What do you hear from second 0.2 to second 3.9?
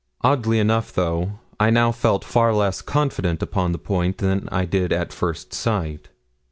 Oddly enough, though, I now felt far less confident upon the